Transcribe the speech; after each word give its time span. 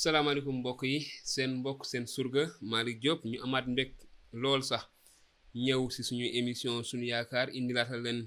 salaamaaleykum 0.00 0.56
mbokk 0.60 0.82
yi 0.92 0.98
seen 1.32 1.50
mbokk 1.58 1.82
seen 1.90 2.04
surga 2.14 2.42
mari 2.72 2.92
Diop 3.00 3.20
ñu 3.30 3.38
amaat 3.44 3.66
mbég 3.72 3.90
lool 4.42 4.62
sax 4.70 4.84
ñëw 5.64 5.82
si 5.94 6.00
suñu 6.08 6.26
émission 6.38 6.74
suñu 6.88 7.04
yaakaar 7.12 7.48
indilaatal 7.58 8.00
leen 8.04 8.20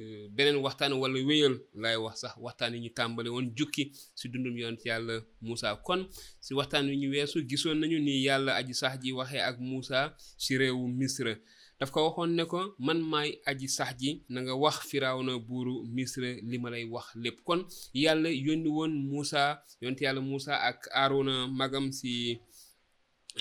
euh, 0.00 0.24
beneen 0.36 0.56
waxtaan 0.64 0.92
wala 1.00 1.18
wéyal 1.28 1.54
laay 1.82 1.96
wax 2.04 2.16
sax 2.22 2.34
waxtaan 2.44 2.72
yi 2.74 2.80
ñu 2.84 2.90
tàmbale 2.96 3.28
woon 3.34 3.46
jukki 3.58 3.82
si 4.18 4.26
dundum 4.32 4.56
yonent 4.62 4.84
yàlla 4.88 5.76
kon 5.86 6.00
si 6.44 6.50
waxtaan 6.58 6.86
wi 6.90 6.96
ñu 7.00 7.08
weesu 7.12 7.38
gisoon 7.50 7.78
nañu 7.80 7.98
ni 8.00 8.14
yàlla 8.26 8.52
aji 8.58 8.74
sax 8.80 8.94
ji 9.02 9.10
waxee 9.18 9.40
ak 9.48 9.56
Moussa 9.68 10.00
si 10.42 10.52
réewu 10.58 10.82
Misra 10.88 11.34
daf 11.82 11.90
ko 11.90 12.00
waxoon 12.14 12.36
ne 12.38 12.44
ko 12.46 12.60
man 12.78 12.98
may 13.12 13.28
aji 13.50 13.66
sax 13.76 13.92
ji 14.00 14.10
na 14.30 14.38
nga 14.44 14.54
wax 14.62 14.76
firawna 14.90 15.32
buru 15.48 15.74
misra 15.96 16.28
li 16.50 16.56
ma 16.62 16.68
lay 16.74 16.84
wax 16.94 17.06
lépp 17.22 17.38
kon 17.46 17.60
yàlla 18.02 18.28
yónni 18.46 18.68
woon 18.76 18.92
Moussa 19.12 19.42
yonte 19.82 20.02
yàlla 20.04 20.20
ak 20.68 20.78
Aruna 21.02 21.34
magam 21.58 21.86
si 21.98 22.12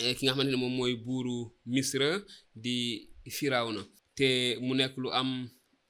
eh, 0.03 0.13
ki 0.17 0.21
nga 0.23 0.33
xamante 0.33 0.51
ne 0.51 0.57
moom 0.61 0.73
mooy 0.77 0.93
misra 1.73 2.09
di 2.63 2.75
firawna 3.37 3.81
te 4.17 4.27
mu 4.65 4.73
nekk 4.79 4.95
lu 5.01 5.09
am 5.19 5.29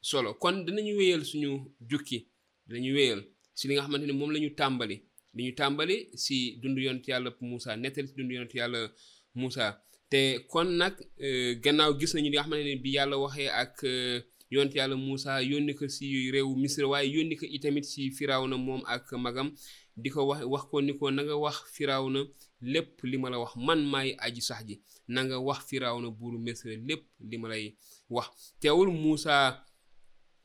solo 0.10 0.30
kon 0.42 0.56
dinañu 0.66 0.94
wéyal 1.00 1.24
suñu 1.32 1.50
jukki 1.90 2.18
dinañu 2.68 2.92
wéyal 2.98 3.20
si 3.58 3.64
li 3.68 3.74
nga 3.74 3.84
xamante 3.86 4.06
ne 4.08 4.14
moom 4.20 4.32
la 4.34 4.40
ñu 4.44 4.50
tàmbali 4.60 4.96
li 5.88 5.96
si 6.24 6.36
dund 6.62 6.78
yonte 6.86 7.08
yàlla 7.12 7.30
Musa, 7.52 7.72
nettali 7.82 8.08
si 8.08 8.16
dund 8.18 8.32
yonte 8.38 8.56
yàlla 8.60 8.80
Musa. 9.40 9.68
te 10.12 10.22
kon 10.52 10.66
nag 10.82 10.94
e, 11.28 11.56
gannaaw 11.64 11.92
gis 12.00 12.12
nañu 12.14 12.30
li 12.32 12.36
nga 12.38 12.44
xam 12.46 12.56
ne 12.70 12.76
bi 12.84 12.90
yàlla 12.98 13.16
waxee 13.24 13.48
ak 13.64 13.76
e, 13.84 14.24
yonte 14.54 14.76
yàlla 14.78 14.96
Moussa 15.06 15.34
yónni 15.52 15.74
ko 15.80 15.86
si 15.96 16.06
réew 16.34 16.50
Misra 16.62 16.86
waaye 16.92 17.08
yónni 17.16 17.36
ko 17.40 17.46
itamit 17.58 17.84
si 17.92 18.02
Firawna 18.18 18.58
moom 18.66 18.82
ak 18.94 19.04
magam 19.26 19.50
di 20.02 20.10
ko 20.14 20.20
wax 20.30 20.42
wax 20.52 20.64
ko 20.70 20.78
ni 20.82 20.94
ko 21.00 21.06
na 21.12 21.22
nga 21.24 21.36
wax 21.46 21.56
Firawna 21.76 22.22
lépp 22.74 23.04
li 23.10 23.18
ma 23.18 23.30
la 23.30 23.38
wax 23.44 23.54
man 23.68 23.80
maay 23.92 24.10
aji 24.26 24.42
sax 24.42 24.62
ji 24.68 24.76
na 25.14 25.20
nga 25.24 25.38
wax 25.48 25.60
Firawna 25.70 26.08
buuru 26.18 26.38
Misra 26.46 26.72
lépp 26.90 27.04
li 27.30 27.38
ma 27.38 27.48
lay 27.48 27.64
wax 28.10 28.28
teewul 28.62 28.92
Moussa 29.04 29.64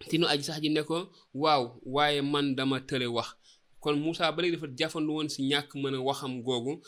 tinu 0.09 0.27
aji 0.27 0.45
sax 0.45 0.61
ji 0.63 0.69
ne 0.71 0.83
ko 0.83 1.11
waaw 1.35 1.63
waaye 1.95 2.23
man 2.23 2.55
dama 2.57 2.81
tële 2.81 3.07
wax 3.17 3.29
kon 3.83 3.97
Moussa 3.99 4.33
ba 4.33 4.43
léegi 4.43 4.57
dafa 4.57 4.69
jafandu 4.79 5.13
woon 5.13 5.29
si 5.29 5.43
ñàkk 5.43 5.75
mën 5.75 5.95
a 5.95 6.01
waxam 6.07 6.43
googu 6.43 6.83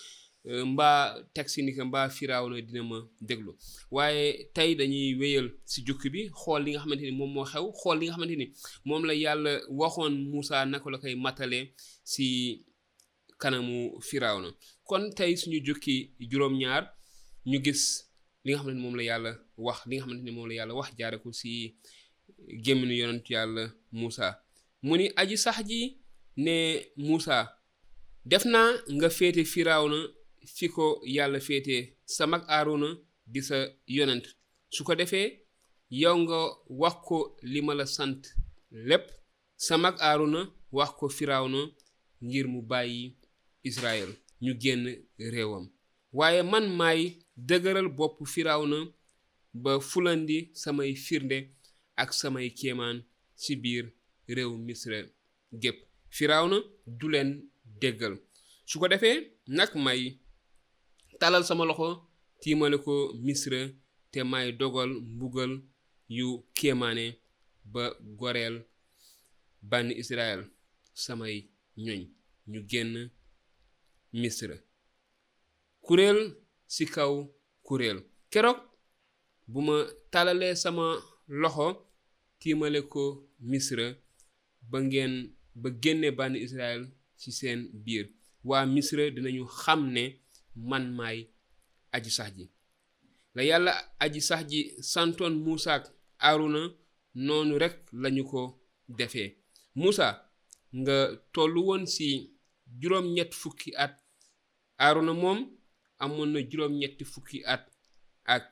Eh, 0.51 0.65
mba 0.65 1.15
technique 1.35 1.85
mba 1.85 2.09
firawna 2.09 2.61
dina 2.63 2.83
ma 2.83 2.99
deglu 3.21 3.53
waye 3.91 4.49
tay 4.55 4.75
dañuy 4.75 5.15
weyel 5.21 5.47
si 5.65 5.83
jukki 5.87 6.09
bi 6.13 6.21
xol 6.41 6.63
li 6.65 6.71
nga 6.73 6.81
xamanteni 6.83 7.13
mom 7.19 7.31
moom 7.35 7.47
xew 7.53 7.67
xol 7.81 7.97
li 7.99 8.05
nga 8.07 8.15
xamanteni 8.17 8.47
mom 8.47 8.87
moom 8.89 9.05
la 9.09 9.15
yalla 9.25 9.53
waxon 9.81 10.11
musa 10.33 10.57
nako 10.73 10.87
la 10.93 10.99
kay 11.03 11.15
matale 11.25 11.59
si 12.13 12.27
kanamu 13.43 13.77
firawna 14.09 14.49
kon 14.89 15.03
tay 15.19 15.31
suñu 15.41 15.59
jukki 15.67 15.95
juróom-ñaar 16.31 16.85
ñu 17.51 17.59
gis 17.65 17.83
li 18.45 18.51
nga 18.53 18.61
xamanteni 18.61 18.83
mom 18.83 18.89
moom 18.93 18.99
la 19.01 19.05
yalla 19.11 19.31
wax 19.67 19.79
li 19.89 19.95
nga 19.97 20.03
xamanteni 20.05 20.31
mom 20.37 20.47
la 20.51 20.55
yalla 20.59 20.73
wax 20.79 20.89
jaarako 20.99 21.29
ci 21.33 21.39
si 21.41 22.79
yonentu 23.01 23.31
yalla 23.37 23.61
yal 23.61 23.71
muni 24.05 24.25
muni 24.87 25.05
aji 25.21 25.37
sahji 25.45 25.81
ne 26.45 26.57
Musa 27.09 27.37
defna 28.31 28.61
nga 28.95 29.09
fete 29.19 29.43
firawna 29.55 29.99
fiko 30.47 30.75
ko 30.75 31.01
yàlla 31.05 31.41
féetee 31.41 31.95
sa 32.05 32.27
mag 32.27 32.43
aaruna 32.49 32.89
di 33.27 33.41
sa 33.43 33.57
yonent 33.87 34.25
su 34.75 34.85
ko 34.85 34.95
defee 34.95 35.29
yow 35.91 36.17
nga 36.23 36.39
wax 36.81 36.95
ko 37.07 37.19
li 37.43 37.61
ma 37.63 37.73
la 37.75 37.87
sant 37.87 38.21
lépp 38.89 39.07
sa 39.57 39.77
mag 39.79 39.95
aaruna 40.01 40.41
wax 40.73 40.91
ko 40.99 41.09
firawna 41.09 41.61
ngir 42.27 42.47
mu 42.49 42.61
bàyyi 42.71 43.17
israel 43.69 44.11
ñu 44.43 44.53
génn 44.63 44.83
réewam 45.33 45.65
waaye 46.17 46.43
man 46.53 46.65
maay 46.79 47.03
dëgëral 47.49 47.89
bopp 47.99 48.17
firawna 48.35 48.77
ba 49.55 49.73
fulandi 49.91 50.39
samay 50.63 50.91
firnde 51.07 51.39
ak 52.03 52.11
samay 52.21 52.47
kéemaan 52.59 52.97
ci 53.43 53.57
biir 53.63 53.85
réew 54.37 54.51
misre 54.67 54.99
gépp 55.63 55.79
firawna 56.17 56.57
du 56.87 57.07
leen 57.09 57.31
déggal 57.81 58.15
su 58.69 58.79
ko 58.81 58.87
defee 58.89 59.19
nag 59.59 59.71
may 59.77 60.01
talal 61.21 61.43
sama 61.45 61.65
loxo 61.69 61.89
tiimale 62.41 62.77
ko 62.85 62.95
misra 63.27 63.61
te 64.13 64.21
may 64.31 64.49
dogal 64.61 64.89
mbugal 65.13 65.53
yu 66.17 66.29
kéemaane 66.57 67.07
ba 67.73 67.85
goreel 68.19 68.57
ban 69.71 69.87
israel 70.03 70.41
samay 71.03 71.37
ñoñ 71.85 72.03
ñu 72.51 72.61
génn 72.71 72.91
misra 74.21 74.57
sikau 76.67 76.67
si 76.75 76.85
kaw 76.95 77.15
buma 79.53 79.75
keroog 80.33 80.55
sama 80.63 80.87
loxo 81.43 81.67
tiimale 82.41 82.81
ko 82.93 83.05
misra 83.51 83.87
ba 84.71 84.79
ngeen 84.87 85.15
ba 85.61 85.69
génne 85.83 86.09
ban 86.19 86.35
israel 86.47 86.83
ci 87.21 87.29
seen 87.39 87.61
biir 87.85 88.07
waa 88.49 88.65
misra 88.75 89.03
dinañu 89.15 89.45
xam 89.63 89.81
ne 89.95 90.05
man 90.65 90.93
may 90.95 91.31
aji 91.93 92.11
sahji 92.11 92.49
la 93.35 93.43
yalla 93.43 93.73
aji 94.01 94.21
sahji 94.21 94.83
santon 94.83 95.35
Musa 95.39 95.83
Aruna 96.21 96.71
nonu 97.15 97.59
rek 97.59 97.77
lañu 98.03 98.25
ko 98.31 98.43
defé 98.99 99.25
Musa 99.75 100.27
nga 100.79 100.97
tollu 101.33 101.61
won 101.69 101.87
si 101.87 102.09
juróom 102.81 103.07
ñet 103.17 103.33
fukki 103.41 103.71
at 103.77 103.95
Aruna 104.79 105.13
mom 105.13 105.39
amon 106.03 106.27
na 106.33 106.41
juróom 106.51 106.73
ñet 106.81 106.99
fukki 107.13 107.39
at 107.55 107.65
ak 108.25 108.49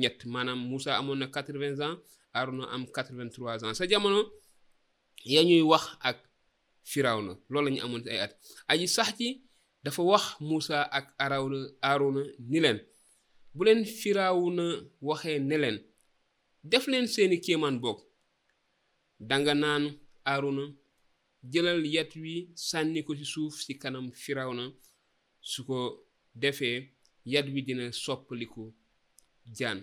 ñet 0.00 0.18
manam 0.32 0.58
Musa 0.70 0.90
amon 0.96 1.16
na 1.18 1.26
80 1.26 1.80
ans 1.86 1.98
Aruna 2.34 2.66
am 2.70 2.84
83 2.86 3.64
ans 3.64 3.74
sa 3.78 3.86
jamono 3.86 4.30
ya 5.24 5.40
wax 5.64 5.84
ak 6.00 6.18
Firawna 6.84 7.32
lolou 7.48 7.64
lañu 7.66 7.82
amon 7.84 8.02
ay 8.10 8.20
at 8.20 8.32
aji 8.68 8.86
sahji 8.88 9.47
dafa 9.88 10.02
wax 10.02 10.22
Moussa 10.40 10.84
ak 10.92 11.06
Arawna 11.18 11.68
Aaruna 11.82 12.20
ni 12.48 12.60
leen 12.60 12.80
bu 13.54 13.64
leen 13.64 13.84
Firawna 13.84 14.64
waxee 15.00 15.38
ne 15.40 15.56
leen 15.56 15.78
def 16.64 16.86
leen 16.86 17.06
seeni 17.08 17.38
kéemaan 17.40 17.80
boog 17.80 18.00
danga 19.28 19.54
naan 19.54 19.84
Aaruna 20.30 20.64
jëlal 21.52 21.82
yat 21.94 22.12
wi 22.22 22.34
sànni 22.56 23.02
ko 23.06 23.14
ci 23.18 23.24
suuf 23.24 23.54
ci 23.66 23.72
kanam 23.82 24.06
na 24.56 24.64
su 25.40 25.60
ko 25.64 25.78
defee 26.34 26.78
yat 27.32 27.46
wi 27.54 27.60
dina 27.66 27.84
soppaliku 28.04 28.62
jaan 29.58 29.78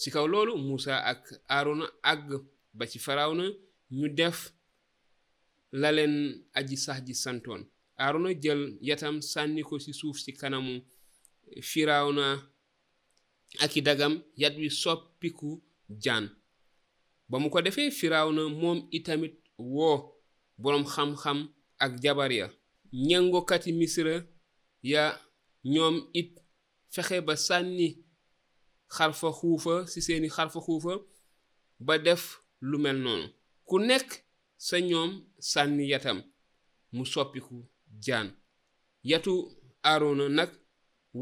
ci 0.00 0.10
kaw 0.10 0.26
loolu 0.32 0.52
Moussa 0.56 0.94
ak 1.10 1.20
Aaruna 1.48 1.86
àgg 2.12 2.28
ba 2.78 2.84
ci 2.86 2.98
na 3.38 3.46
ñu 3.98 4.08
def 4.18 4.52
la 5.72 5.90
leen 5.92 6.14
aji 6.58 6.76
sax 6.84 6.98
ji 7.06 7.14
santoon 7.14 7.62
aruna 7.98 8.30
jël 8.40 8.76
yatam 8.80 9.22
sànni 9.22 9.62
ko 9.62 9.78
ci 9.78 9.92
suuf 9.94 10.18
ci 10.22 10.32
kanamu 10.32 10.74
firawna 11.62 12.26
ak 13.64 13.76
i 13.76 13.80
dagam 13.82 14.14
yat 14.36 14.54
wi 14.56 14.68
soppiku 14.70 15.50
jaan 16.02 16.24
ba 17.28 17.36
mu 17.38 17.48
ko 17.50 17.60
defee 17.62 17.90
na 18.10 18.48
moom 18.62 18.78
itamit 18.92 19.34
woo 19.74 19.96
boroom 20.62 20.84
xam-xam 20.92 21.38
ak 21.84 21.92
jabar 22.02 22.30
ya 22.32 22.48
ñangokati 23.08 23.72
misra 23.72 24.20
ya 24.82 25.20
ñoom 25.74 25.96
it 26.14 26.30
fexe 26.94 27.20
ba 27.26 27.34
sànni 27.36 27.86
xarfa 28.96 29.28
xuufa 29.38 29.86
ci 29.90 30.00
seeni 30.02 30.28
xarfa 30.28 30.60
xuufa 30.60 30.92
ba 31.80 31.98
def 31.98 32.40
lu 32.60 32.78
mel 32.78 32.96
noonu 32.98 33.26
ku 33.68 33.78
nekk 33.78 34.08
sa 34.56 34.76
ñoom 34.80 35.10
sànni 35.38 35.84
yatam 35.90 36.18
mu 36.92 37.04
soppiku 37.04 37.66
jaan 38.04 38.28
yatu 39.10 39.34
aarona 39.88 40.24
nag 40.36 40.50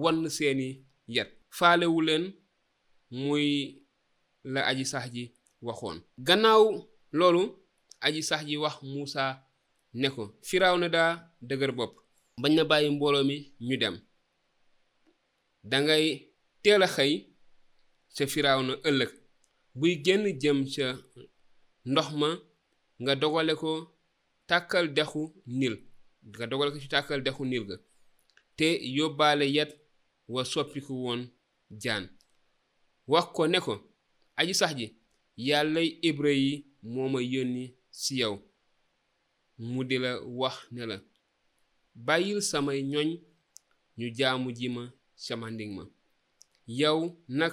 wann 0.01 0.19
seeni 0.37 0.69
yat 1.17 1.31
faalewu 1.57 2.01
leen 2.09 2.25
muy 3.23 3.47
la 4.53 4.61
aji 4.71 4.85
sax 4.93 5.05
ji 5.15 5.23
waxoon 5.67 5.99
gannaaw 6.27 6.65
loolu 7.19 7.43
aji 8.07 8.21
sax 8.29 8.43
ji 8.49 8.55
wax 8.65 8.77
Muusa 8.91 9.25
ne 10.01 10.09
ko 10.15 10.23
firaaw 10.49 10.77
na 10.81 10.89
daa 10.97 11.11
dëgër 11.49 11.73
bopp 11.79 11.93
bañ 12.41 12.53
na 12.57 12.63
bàyyi 12.71 12.89
mbooloo 12.95 13.25
mi 13.29 13.37
ñu 13.67 13.77
dem 13.83 13.97
dangay 15.71 16.05
teel 16.63 16.83
a 16.87 16.89
xëy 16.97 17.13
ca 18.15 18.23
firaaw 18.33 18.61
na 18.69 18.73
ëllëg 18.89 19.13
buy 19.79 19.93
génn 20.05 20.25
jëm 20.43 20.59
ca 20.75 20.87
ndox 21.91 22.09
ma 22.21 22.29
nga 23.03 23.13
dogale 23.21 23.55
ko 23.63 23.73
tàkkal 24.49 24.87
dexu 24.97 25.23
nil 25.61 25.75
nga 26.29 26.47
dogal 26.47 26.73
ko 26.73 26.79
ci 26.81 26.89
tàkkal 26.89 27.21
dexu 27.25 27.45
niil 27.51 27.65
ga 27.69 27.77
te 28.57 28.69
yóbbaale 28.97 29.47
yat 29.57 29.71
wa 30.33 30.43
soppiku 30.53 30.93
woon 31.05 31.21
jaan 31.83 32.05
wax 33.13 33.27
ko 33.35 33.43
ne 33.53 33.59
ko 33.67 33.75
aji 34.41 34.55
sax 34.61 34.73
ji 34.79 34.87
yàllay 35.47 35.89
ibra 36.09 36.33
yi 36.45 36.53
ma 37.13 37.21
yónni 37.33 37.65
si 38.01 38.15
yow 38.21 38.35
mu 39.71 39.81
la 40.03 40.11
wax 40.41 40.57
ne 40.75 40.83
la 40.91 40.97
bàyyil 42.07 42.41
samay 42.51 42.81
ñoñ 42.93 43.09
ñu 43.99 44.07
jaamu 44.19 44.49
ji 44.57 44.69
ma 44.77 44.83
sama 45.25 45.47
ndig 45.51 45.71
ma 45.77 45.85
yow 46.79 46.99
nag 47.39 47.53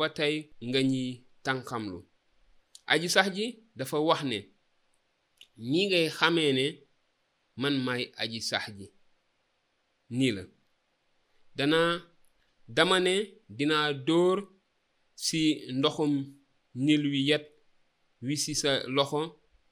ba 0.00 0.08
tey 0.18 0.34
nga 0.68 0.80
ñiy 0.90 1.10
tànqamlu 1.44 1.98
aji 2.92 3.08
sax 3.14 3.26
ji 3.36 3.44
dafa 3.76 3.96
wax 4.08 4.20
ne 4.30 4.38
ñi 5.70 5.80
ngay 5.86 6.08
xamee 6.18 6.52
ne 6.58 6.64
man 7.56 7.74
may 7.86 8.02
aji 8.22 8.40
sax 8.40 8.64
ji 8.78 8.86
nii 10.10 10.30
la 10.36 10.42
danaa 11.58 11.90
dama 12.76 12.96
ne 13.06 13.14
dinaa 13.56 13.88
dóor 14.06 14.38
si 15.24 15.40
ndoxum 15.76 16.12
nil 16.84 17.04
wi 17.12 17.20
yet 17.30 17.46
wi 18.26 18.34
ci 18.42 18.52
sa 18.60 18.70
loxo 18.96 19.20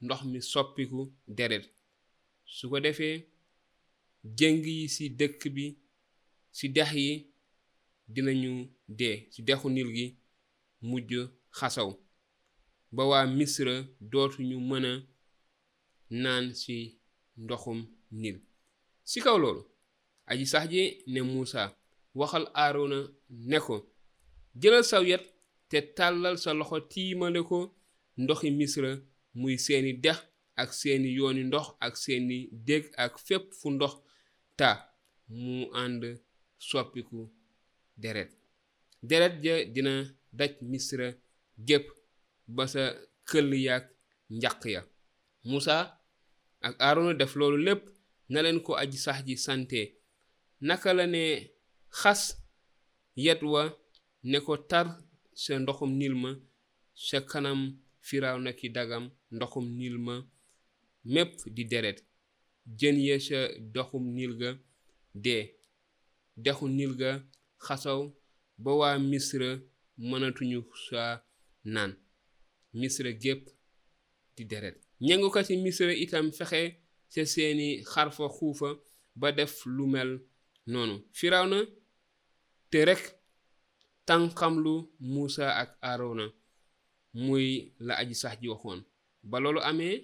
ndox 0.04 0.20
mi 0.30 0.38
soppiku 0.50 1.00
deret 1.36 1.64
su 2.54 2.64
ko 2.70 2.78
defee 2.84 3.16
jëng 4.38 4.58
yi 4.66 4.76
si 4.94 5.04
dëkk 5.18 5.40
bi 5.56 5.64
ci 6.56 6.66
dex 6.76 6.90
yi 7.04 7.10
dinañu 8.14 8.52
dee 8.98 9.16
ci 9.32 9.40
dexu 9.46 9.68
nil 9.74 9.90
gi 9.96 10.06
mujj 10.88 11.10
xasaw 11.58 11.90
ba 12.94 13.02
waa 13.10 13.24
misra 13.36 13.74
dootuñu 14.10 14.56
mën 14.68 14.86
a 14.90 14.92
naan 16.22 16.44
ci 16.60 16.76
ndoxum 17.44 17.78
nil 18.20 18.36
si 19.10 19.18
kaw 19.24 19.36
loolu 19.42 19.62
aji 20.30 20.44
sax 20.52 20.64
ji 20.72 20.82
ne 21.12 21.20
muusa 21.28 21.62
waxal 22.18 22.44
aarona 22.60 22.98
ne 23.50 23.58
ko 23.66 23.76
jëlal 24.60 24.84
saw 24.90 25.02
yet 25.10 25.24
te 25.70 25.78
tàllal 25.96 26.36
sa 26.42 26.50
loxo 26.58 26.78
tiimale 26.92 27.40
ko 27.50 27.58
ndoxi 28.22 28.48
misra 28.58 28.90
muy 29.40 29.54
seeni 29.64 29.92
dex 30.04 30.18
ak 30.62 30.70
seeni 30.80 31.08
yooni 31.18 31.42
ndox 31.46 31.66
ak 31.86 31.94
seeni 32.02 32.36
dég 32.66 32.82
ak 33.04 33.12
fépp 33.26 33.44
fu 33.58 33.66
ndox 33.72 33.94
ta 34.58 34.68
mu 35.42 35.56
ànd 35.82 36.00
soppiku 36.68 37.20
deret 38.02 38.30
deret 39.08 39.34
ja 39.44 39.54
dina 39.74 39.94
daj 40.38 40.52
misra 40.70 41.06
gépp 41.68 41.86
ba 42.56 42.64
sa 42.72 42.82
këll 43.28 43.50
yaag 43.66 43.84
njaq 44.36 44.60
ya 44.74 44.80
musa 45.48 45.76
ak 46.66 46.74
aarona 46.80 47.14
def 47.18 47.32
loolu 47.38 47.58
lépp 47.66 47.84
na 48.32 48.38
leen 48.42 48.58
ko 48.66 48.72
aj 48.80 48.90
sax 49.04 49.18
ji 49.28 49.34
sante 49.44 49.80
naka 50.66 50.90
la 50.98 51.06
ne 51.14 51.24
xas 52.00 52.22
yet 53.24 53.40
wa 53.52 53.62
ne 54.30 54.38
ko 54.46 54.52
tar 54.70 54.86
sa 55.42 55.52
ndoxum 55.58 55.92
niil 55.98 56.14
ma 56.22 56.30
sa 57.06 57.18
kanam 57.30 57.60
firaaw 58.06 58.38
na 58.44 58.52
ki 58.58 58.66
dagam 58.76 59.04
ndoxum 59.36 59.66
niil 59.78 59.96
ma 60.06 60.14
mépp 61.12 61.32
di 61.54 61.64
deret 61.72 61.98
jën 62.78 62.96
ya 63.06 63.16
sa 63.26 63.38
doxum 63.74 64.04
niil 64.16 64.32
ga 64.40 64.50
dee 65.24 65.44
dexu 66.44 66.66
niil 66.68 66.94
ga 67.00 67.10
xasaw 67.66 68.00
ba 68.62 68.70
waa 68.80 68.96
misra 69.10 69.48
mënatuñu 70.08 70.58
saa 70.88 71.14
naan 71.74 71.92
misra 72.78 73.10
gépp 73.22 73.42
di 74.36 74.44
deret 74.50 74.76
ñëngukati 75.06 75.54
misra 75.64 75.92
itam 76.04 76.26
fexe 76.38 76.62
ca 77.12 77.22
seeni 77.32 77.68
xarfa 77.92 78.26
xuufa 78.36 78.68
ba 79.20 79.28
def 79.38 79.54
lu 79.76 79.84
mel 79.94 80.10
noonu 80.72 80.94
firawna 81.18 81.58
te 82.70 82.78
rek 82.88 83.02
tànqamlu 84.08 84.74
muusa 85.12 85.46
ak 85.62 85.70
arona 85.92 86.26
muy 87.24 87.46
la 87.86 87.92
aji 88.02 88.14
sax 88.22 88.34
ji 88.40 88.46
waxoon 88.52 88.80
ba 89.30 89.36
loolu 89.42 89.60
amee 89.70 89.96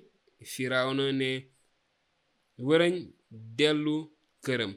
firawna 0.53 1.05
ne 1.21 1.31
wërëñ 2.67 2.97
dellu 3.59 3.97
këram 4.45 4.73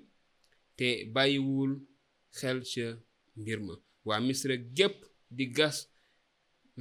te 0.77 0.87
bàyyiwul 1.13 1.71
xel 2.37 2.59
ca 2.73 2.85
mbir 3.39 3.59
ma 3.67 3.73
waa 4.07 4.19
misra 4.27 4.55
gépp 4.77 4.97
di 5.37 5.45
gas 5.57 5.77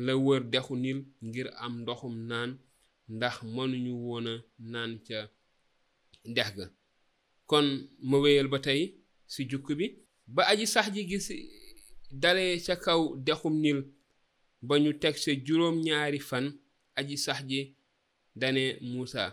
la 0.07 0.13
wër 0.25 0.43
dexu 0.53 0.75
nil 0.85 0.99
ngir 1.27 1.49
am 1.65 1.73
ndoxum 1.83 2.15
naan 2.31 2.51
ndax 3.15 3.35
mënuñu 3.55 3.93
woon 4.05 4.27
naan 4.73 4.93
ca 5.07 5.19
dex 6.35 6.49
ga 6.57 6.67
kon 7.51 7.67
ma 8.09 8.17
wéyal 8.25 8.49
ba 8.53 8.59
tey 8.67 8.83
ci 9.33 9.41
jukk 9.51 9.67
bi 9.79 9.87
ba 10.35 10.43
aji 10.51 10.67
sax 10.75 10.87
ji 10.95 11.03
gis 11.11 11.27
dalee 12.23 12.57
ca 12.67 12.75
kaw 12.85 13.01
dexum 13.27 13.55
nil 13.65 13.81
ba 14.67 14.75
ñu 14.83 14.91
teg 15.03 15.17
see 15.25 15.39
juróom-ñaari 15.47 16.21
fan 16.31 16.47
aji 16.99 17.17
sax 17.27 17.41
ji 17.51 17.61
dane 18.41 18.65
Muusa 18.91 19.25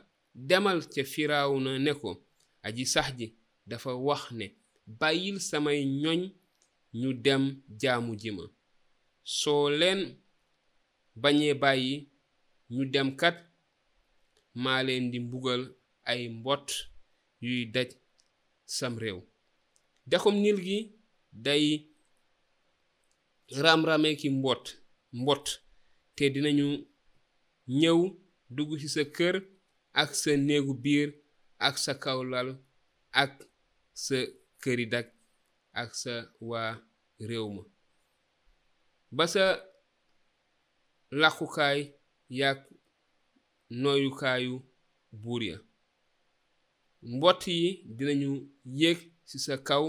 demal 0.48 0.80
ca 0.94 1.02
Firawna 1.12 1.72
ne 1.86 1.92
ko 2.02 2.12
aji 2.66 2.84
sax 2.94 3.08
ji 3.18 3.26
dafa 3.70 3.92
wax 4.08 4.22
ne 4.40 4.46
bàyyil 5.00 5.38
samay 5.50 5.80
ñoñ 6.04 6.22
ñu 7.02 7.10
dem 7.26 7.44
jaamu 7.82 8.12
ji 8.22 8.30
ma 8.38 8.44
soo 9.40 9.68
leen 9.80 10.02
bañee 11.22 11.54
bàyyi 11.62 11.94
ñu 12.74 12.82
dem 12.94 13.10
kat 13.20 13.38
maa 14.64 14.82
leen 14.88 15.06
di 15.12 15.20
mbugal 15.26 15.64
ay 16.12 16.24
mbott 16.40 16.70
yuy 17.46 17.62
daj 17.76 17.90
sam 18.76 18.94
réew 19.04 19.20
dexum 20.10 20.36
nil 20.44 20.58
gi 20.66 20.78
day 21.46 21.66
raam-raamee 23.64 24.16
ki 24.22 24.28
mbott 24.38 24.66
mbott 25.22 25.46
te 26.16 26.24
dinañu 26.34 26.68
ñëw 27.82 28.00
dugg 28.56 28.72
ci 28.82 28.88
sa 28.94 29.04
kër 29.18 29.36
ak 30.02 30.10
sa 30.22 30.32
néegu 30.48 30.74
biir 30.84 31.10
ak 31.68 31.76
sa 31.84 31.92
kawlal 32.04 32.50
ak 33.22 33.34
sa 34.04 34.18
këri 34.62 34.86
dak 34.94 35.08
ak 35.82 35.90
sa 36.02 36.14
waa 36.50 36.72
réew 37.30 37.48
ma 37.56 37.64
ba 39.18 39.26
sa 39.34 39.46
làqukaay 41.20 41.80
yàq 42.40 42.60
nooyukaayu 43.70 44.62
buur 45.12 45.44
ya 45.44 45.60
mbott 47.02 47.44
yi 47.48 47.64
dinañu 47.98 48.32
yéeg 48.80 48.98
ci 49.28 49.38
sa 49.46 49.56
kaw 49.68 49.86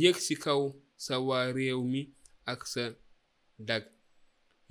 yéeg 0.00 0.16
ci 0.24 0.34
kaw 0.44 0.60
sa 1.04 1.14
waa 1.26 1.46
réew 1.56 1.80
mi 1.92 2.00
ak 2.52 2.60
sa 2.72 2.84
dag 3.68 3.84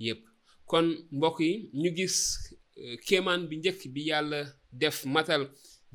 yépp 0.04 0.22
kon 0.70 0.86
mbokk 1.16 1.38
yi 1.46 1.52
ñu 1.80 1.88
gis 1.96 2.16
euh, 2.80 2.96
kéemaan 3.06 3.42
bi 3.48 3.56
njëkk 3.58 3.82
bi 3.94 4.00
yàlla 4.10 4.40
def 4.80 4.96
matal 5.14 5.42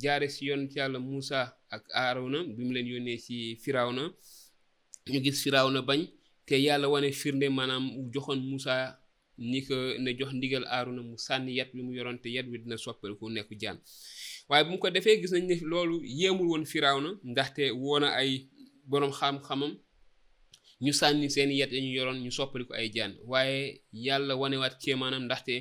jaare 0.02 0.28
ci 0.34 0.42
yoon 0.48 0.64
ci 0.70 0.76
yàlla 0.80 1.00
Muusa 1.06 1.40
ak 1.76 1.84
Aarawna 1.96 2.40
bi 2.56 2.64
mu 2.66 2.74
leen 2.74 2.88
yónnee 2.92 3.18
ci 3.24 3.36
Firawna 3.64 4.04
ñu 5.12 5.18
gis 5.24 5.42
Firawna 5.44 5.80
bañ 5.88 6.02
te 6.48 6.56
yàlla 6.66 6.88
wane 6.94 7.12
firnde 7.12 7.48
maanaam 7.50 7.86
joxoon 8.14 8.40
Muusa 8.48 8.74
ni 9.40 9.64
ko 9.64 9.76
na 10.04 10.12
jox 10.12 10.36
ndigal 10.36 10.68
aaruna 10.68 11.02
mu 11.08 11.16
sànni 11.18 11.56
yat 11.58 11.72
bi 11.76 11.82
mu 11.86 11.92
yoroon 11.98 12.20
te 12.24 12.30
yat 12.36 12.46
bi 12.52 12.58
dina 12.64 12.78
soppeeku 12.86 13.26
nekk 13.36 13.50
jaan 13.62 13.78
waaye 14.50 14.64
bu 14.66 14.72
mu 14.74 14.80
ko 14.82 14.88
defee 14.96 15.16
gis 15.22 15.32
nañ 15.36 15.46
ne 15.50 15.56
loolu 15.72 15.98
yéemul 16.18 16.48
woon 16.52 16.66
firaaw 16.72 16.98
na 17.04 17.10
ndaxte 17.32 17.64
woon 17.84 18.04
ay 18.22 18.32
borom 18.90 19.12
xam-xamam 19.20 19.74
ñu 20.84 20.92
sànni 21.00 21.28
seen 21.34 21.50
yat 21.60 21.72
yi 21.74 21.78
ya 21.80 21.84
ñu 21.86 21.92
yoroon 21.98 22.20
ñu 22.24 22.32
soppaliku 22.38 22.74
ay 22.80 22.88
jaan 22.96 23.14
waaye 23.32 23.60
yàlla 24.06 24.34
wanewaat 24.42 24.76
kéemaanam 24.82 25.24
ndaxte 25.26 25.54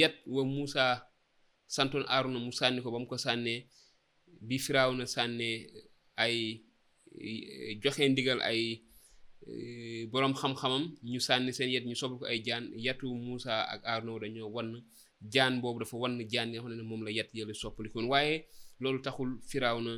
yat 0.00 0.14
wa 0.34 0.42
Musa 0.54 0.84
santoon 1.74 2.04
aaruna 2.12 2.38
mu 2.44 2.52
sànni 2.58 2.78
ko 2.82 2.88
ba 2.92 2.98
mu 3.02 3.06
ko 3.10 3.16
sànnee 3.24 3.58
bi 4.48 4.56
firaaw 4.64 4.90
na 4.98 5.04
sànnee 5.14 5.56
ay 6.24 6.34
joxe 7.82 8.02
ndigal 8.08 8.40
ay 8.50 8.60
Eh, 9.52 10.04
boroom 10.10 10.34
xam-xamam 10.40 10.84
ñu 11.12 11.18
sànni 11.26 11.52
seen 11.56 11.70
yet 11.74 11.84
ñu 11.88 11.94
sobu 12.02 12.16
ay 12.30 12.38
jaan 12.46 12.64
yatu 12.84 13.06
Moussa 13.26 13.52
ak 13.74 13.80
Arnaud 13.92 14.20
dañoo 14.22 14.48
wan 14.54 14.68
jaan 15.34 15.54
boobu 15.62 15.78
dafa 15.80 15.96
wan 16.02 16.14
jaan 16.32 16.48
yi 16.52 16.58
nga 16.58 16.62
xam 16.64 16.74
ne 16.78 16.84
moom 16.90 17.02
la 17.06 17.10
yet 17.18 17.30
yële 17.38 17.54
soppalikoon 17.62 18.06
waaye 18.12 18.34
loolu 18.82 18.98
taxul 19.04 19.30
Firawna 19.50 19.92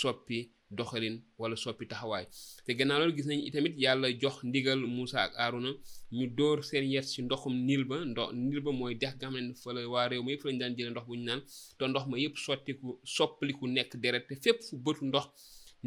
soppi 0.00 0.38
doxalin 0.78 1.16
wala 1.40 1.56
soppi 1.64 1.84
taxawaay 1.90 2.24
te 2.64 2.70
gannaaw 2.78 2.98
loolu 3.00 3.14
gis 3.16 3.26
nañ 3.30 3.40
itamit 3.48 3.74
yàlla 3.84 4.06
jox 4.22 4.36
ndigal 4.48 4.80
Moussa 4.96 5.18
ak 5.26 5.32
Aruna 5.44 5.70
ñu 6.16 6.24
dóor 6.38 6.58
seen 6.68 6.84
yet 6.94 7.06
ci 7.12 7.18
ndoxum 7.24 7.54
niil 7.68 7.84
ba 7.90 7.96
ndox 8.12 8.28
Nil 8.48 8.60
ba 8.64 8.70
mooy 8.78 8.94
dex 9.02 9.12
nga 9.18 9.26
xam 9.28 9.34
ne 9.46 9.52
fa 9.62 9.68
la 9.76 9.80
waa 9.92 10.06
réew 10.10 10.22
ma 10.26 10.30
yëpp 10.32 10.42
fa 10.42 10.48
lañu 10.48 10.60
daan 10.60 10.72
jëlee 10.76 10.92
ndox 10.94 11.06
bu 11.10 11.14
ñu 11.18 11.24
naan 11.28 11.40
te 11.78 11.82
ndox 11.90 12.04
ma 12.10 12.16
yëpp 12.24 12.34
sottiku 12.44 12.88
soppaliku 13.16 13.64
nekk 13.76 13.92
deret 14.02 14.24
te 14.28 14.34
fépp 14.44 14.58
fu 14.66 14.72
bëtu 14.84 15.02
ndox 15.10 15.26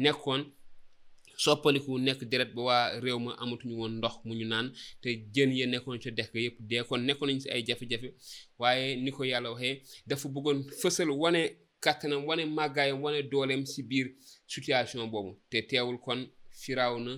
nekkoon 0.04 0.42
soppaliku 1.36 1.98
nek 1.98 2.22
deret 2.30 2.54
ba 2.54 2.62
waa 2.62 3.00
réew 3.02 3.18
ma 3.18 3.32
amatuñu 3.42 3.76
woon 3.78 3.92
ndox 3.98 4.14
mu 4.26 4.32
ñu 4.38 4.46
naan 4.50 4.66
te 5.02 5.08
jën 5.34 5.50
ya 5.58 5.66
nekkoon 5.72 5.98
ca 6.02 6.10
dex 6.16 6.28
ga 6.32 6.40
yépp 6.44 6.56
dee 6.68 6.82
kon 6.88 6.98
nekkoon 7.06 7.28
nañ 7.30 7.38
si 7.42 7.48
ay 7.50 7.62
jafe-jafe 7.66 8.08
waaye 8.60 8.96
ni 9.02 9.10
ko 9.16 9.22
yàlla 9.32 9.50
waxee 9.52 9.76
dafa 10.08 10.26
bëggoon 10.34 10.58
fësal 10.80 11.10
wane 11.22 11.42
kàttanam 11.84 12.22
wane 12.28 12.44
màggaayam 12.56 13.00
wane 13.04 13.20
dooleem 13.30 13.62
si 13.72 13.80
biir 13.82 14.06
situation 14.52 15.06
boobu 15.12 15.32
te 15.50 15.58
teewul 15.68 15.98
kon 16.04 16.20
firaaw 16.62 16.94
na 17.04 17.12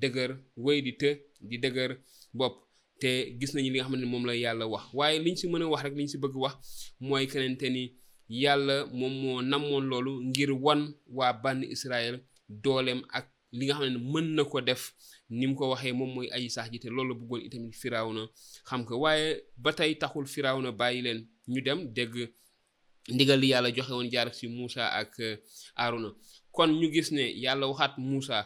dëgër 0.00 0.30
di 0.86 0.92
te 1.00 1.08
di 1.48 1.56
dëgër 1.62 1.92
bop 2.38 2.54
te 3.00 3.10
gis 3.40 3.52
nañu 3.54 3.70
li 3.72 3.78
nga 3.78 3.84
xamante 3.84 4.02
ne 4.04 4.10
moom 4.12 4.24
la 4.26 4.34
yàlla 4.34 4.66
wax 4.72 4.84
waaye 4.94 5.18
liñ 5.24 5.36
si 5.38 5.46
mën 5.48 5.62
a 5.62 5.66
wax 5.72 5.82
rek 5.84 5.94
liñ 5.98 6.08
si 6.10 6.16
bëgg 6.18 6.36
wax 6.44 6.54
mooy 7.00 7.26
kenente 7.32 7.66
ngir 10.30 10.50
wan 10.64 10.80
wa 11.16 11.26
bànn 11.42 11.62
israel 11.74 12.16
dolem 12.48 13.00
ak 13.18 13.24
li 13.56 13.64
nga 13.66 13.74
xam 13.78 13.86
ne 13.94 13.98
mën 14.12 14.26
na 14.36 14.42
ko 14.52 14.58
def 14.68 14.82
ni 15.36 15.44
mu 15.48 15.54
ko 15.58 15.64
waxee 15.72 15.92
moom 15.98 16.10
mooy 16.14 16.28
aji 16.36 16.48
sax 16.56 16.66
ji 16.72 16.78
te 16.84 16.88
loolu 16.94 17.10
la 17.10 17.14
bëggoon 17.20 17.42
itamit 17.46 17.74
na 18.16 18.22
xam 18.68 18.80
ko 18.88 18.94
waaye 19.02 19.26
ba 19.62 19.70
tey 19.78 19.92
taxul 20.00 20.26
na 20.64 20.70
bàyyi 20.80 21.00
leen 21.06 21.20
ñu 21.52 21.60
dem 21.66 21.80
dégg 21.96 22.14
ndigal 23.14 23.38
li 23.42 23.46
yàlla 23.52 23.68
joxe 23.76 23.92
woon 23.94 24.08
jaar 24.14 24.28
ci 24.38 24.44
Moussa 24.56 24.84
ak 25.00 25.12
eh, 25.26 25.38
na 26.04 26.08
kon 26.54 26.70
ñu 26.80 26.86
gis 26.94 27.08
ne 27.16 27.24
yàlla 27.44 27.64
waxaat 27.70 27.94
Moussa 28.08 28.38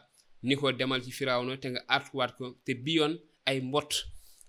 ni 0.46 0.54
ko 0.60 0.66
demal 0.78 1.00
ci 1.04 1.24
na 1.48 1.54
te 1.62 1.68
nga 1.72 1.82
artuwaat 1.96 2.32
ko 2.38 2.44
te 2.64 2.72
bi 2.84 2.92
yoon 2.98 3.14
ay 3.48 3.58
mbott 3.68 3.90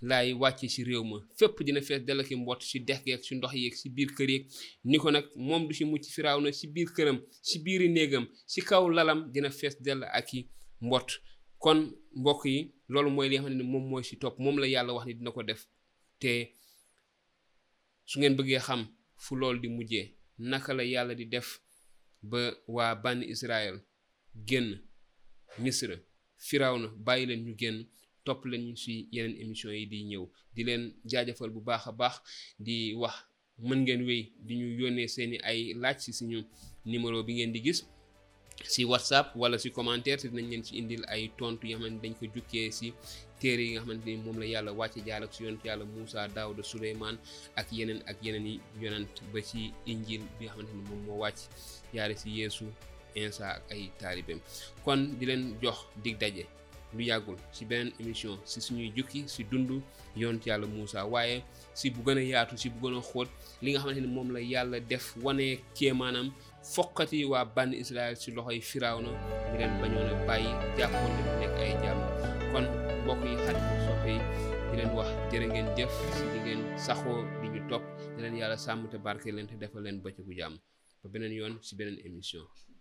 laay 0.04 0.34
wàccee 0.36 0.68
ci 0.68 0.84
réew 0.84 1.04
ma 1.06 1.18
fépp 1.38 1.64
dina 1.64 1.80
fees 1.82 2.04
dell 2.06 2.24
ki 2.28 2.36
mbott 2.36 2.62
ci 2.68 2.80
dex 2.84 3.06
geeg 3.06 3.22
ci 3.24 3.36
ndox 3.38 3.54
yeeg 3.56 3.76
ci 3.80 3.90
biir 3.90 4.12
kër 4.18 4.30
yeeg 4.34 4.50
ni 4.84 4.98
ko 5.00 5.12
nag 5.12 5.26
moom 5.36 5.68
du 5.70 5.74
ci 5.74 5.86
mucc 5.88 6.04
firaaw 6.12 6.42
na 6.44 6.52
ci 6.52 6.68
biir 6.68 6.92
këram 6.94 7.20
ci 7.42 7.60
biiri 7.64 7.88
néegam 7.90 8.28
ci 8.46 8.60
kaw 8.62 8.90
lalam 8.92 9.30
dina 9.32 9.50
fees 9.50 9.78
dell 9.82 10.04
ak 10.04 10.34
i 10.34 10.44
mbott 10.82 11.08
kon 11.58 11.80
mbokk 12.16 12.46
yi 12.46 12.74
loolu 12.90 13.10
mooy 13.10 13.30
li 13.30 13.40
nga 13.40 13.50
ne 13.50 13.64
moom 13.64 13.86
mooy 13.90 14.04
ci 14.04 14.18
topp 14.18 14.40
moom 14.40 14.58
la 14.60 14.68
yàlla 14.68 14.94
wax 14.94 15.06
ni 15.08 15.14
dina 15.14 15.32
ko 15.32 15.44
def 15.44 15.68
te 16.20 16.54
su 18.06 18.20
ngeen 18.20 18.36
bëggee 18.36 18.60
xam 18.60 18.86
fu 19.16 19.36
lool 19.36 19.60
di 19.62 19.68
mujjee 19.70 20.12
naka 20.38 20.74
la 20.74 20.84
yàlla 20.84 21.16
di 21.16 21.26
def 21.26 21.62
ba 22.22 22.52
waa 22.68 22.96
bànn 22.96 23.24
Israël 23.24 23.76
génn 24.36 24.82
misra 25.60 25.96
firaaw 26.38 26.78
na 26.78 26.88
bàyyi 27.06 27.26
leen 27.26 27.56
génn 27.58 27.78
top 28.24 28.46
lañ 28.48 28.75
si 28.80 29.08
yeneen 29.12 29.36
émission 29.44 29.72
yi 29.75 29.86
di 29.92 30.00
ñëw 30.10 30.24
di 30.56 30.62
leen 30.68 30.84
jaajëfal 31.10 31.50
bu 31.53 31.62
baax 31.68 31.84
a 31.88 31.92
baax 32.00 32.15
di 32.65 32.77
wax 33.01 33.13
mën 33.68 33.80
ngeen 33.84 34.01
wéy 34.08 34.22
di 34.48 34.53
ñu 34.60 34.68
yónnee 34.80 35.08
seeni 35.15 35.38
ay 35.50 35.60
laaj 35.82 35.98
si 36.03 36.12
suñu 36.18 36.39
numéro 36.92 37.20
bi 37.25 37.34
ngeen 37.36 37.53
di 37.53 37.60
gis 37.65 37.80
si 38.74 38.82
whatsapp 38.92 39.27
wala 39.42 39.58
si 39.60 39.70
commentaire 39.77 40.20
si 40.20 40.27
dinañ 40.30 40.48
leen 40.50 40.63
ci 40.65 40.74
indil 40.80 41.03
ay 41.13 41.22
tontu 41.39 41.63
yi 41.68 41.74
xamante 41.75 42.00
dañ 42.03 42.13
ko 42.18 42.25
jukkee 42.36 42.70
si 42.77 42.88
téere 43.39 43.63
yi 43.63 43.72
nga 43.74 43.82
xamante 43.84 44.06
ni 44.10 44.18
moom 44.24 44.38
la 44.39 44.46
yàlla 44.53 44.72
wàcce 44.80 45.00
jaar 45.08 45.24
ak 45.24 45.34
si 45.34 45.44
yonent 45.44 45.65
yàlla 45.68 45.86
Moussa 45.86 46.27
Daouda 46.36 46.63
Souleymane 46.63 47.18
ak 47.60 47.68
yeneen 47.77 48.01
ak 48.10 48.18
yeneen 48.24 48.46
yi 48.50 48.56
yonent 48.86 49.13
ba 49.34 49.39
ci 49.50 49.60
injil 49.92 50.22
bi 50.39 50.44
nga 50.46 50.53
xamante 50.53 50.74
ni 50.75 50.84
moom 50.89 51.00
moo 51.06 51.20
wàcc 51.25 51.39
yaare 51.96 52.15
si 52.15 52.30
insa 53.20 53.46
ak 53.56 53.63
ay 53.74 53.82
taalibeem 54.00 54.39
kon 54.84 55.00
di 55.20 55.25
leen 55.27 55.44
jox 55.62 55.77
dig 56.03 56.18
daje 56.20 56.46
lu 56.94 57.02
yàggul 57.04 57.36
ci 57.54 57.66
benn 57.66 57.90
émission 58.00 58.38
ci 58.46 58.62
suñuy 58.62 58.94
jukki 58.96 59.26
ci 59.28 59.44
dund 59.44 59.82
yonent 60.16 60.46
yàlla 60.46 60.68
Moussa 60.68 61.06
waaye 61.06 61.44
ci 61.76 61.90
bu 61.90 62.02
gën 62.06 62.18
a 62.18 62.22
yaatu 62.24 62.58
ci 62.58 62.70
bu 62.70 62.80
gën 62.88 62.98
a 62.98 63.02
xóot 63.02 63.28
li 63.62 63.70
nga 63.72 63.80
xamante 63.82 64.02
ni 64.02 64.08
moom 64.08 64.30
la 64.32 64.40
yàlla 64.40 64.80
def 64.80 65.16
wane 65.24 65.60
kéemaanam 65.78 66.28
foqati 66.74 67.26
waa 67.26 67.46
bànn 67.46 67.74
Israël 67.74 68.16
ci 68.16 68.32
loxoy 68.32 68.62
Firawna 68.62 69.10
mi 69.52 69.58
leen 69.60 69.74
bañoon 69.82 70.08
a 70.16 70.26
bàyyi 70.28 70.50
jàppoon 70.78 71.12
ne 71.18 71.22
nekk 71.42 71.56
ay 71.64 71.72
jàmm 71.84 72.00
kon 72.52 72.66
mbokk 73.04 73.22
yi 73.26 73.34
xarit 73.46 73.66
soppe 73.86 74.10
yi 74.12 74.20
leen 74.78 74.90
wax 74.98 75.10
jërë 75.32 75.48
ngeen 75.52 75.68
jëf 75.78 75.94
ci 76.16 76.24
li 76.32 76.40
ngeen 76.46 76.62
saxoo 76.86 77.22
di 77.54 77.60
topp 77.70 77.84
di 78.18 78.40
yàlla 78.42 78.58
sàmm 78.66 78.88
te 78.92 78.98
barke 79.06 79.28
leen 79.34 79.48
te 79.50 79.56
defal 79.58 79.84
leen 79.84 80.02
bëccëgu 80.04 80.34
jàmm 80.40 80.56
ba 81.02 81.08
beneen 81.12 81.34
yoon 81.34 81.54
ci 81.66 81.76
beneen 81.76 81.98
émission 82.06 82.73